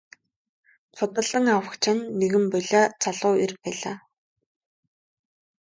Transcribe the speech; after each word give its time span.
Худалдан 0.97 1.45
авагч 1.55 1.83
нь 1.95 2.05
нэгэн 2.19 2.45
булиа 2.51 2.83
залуу 3.03 3.35
эр 3.43 3.51
байлаа. 3.61 3.97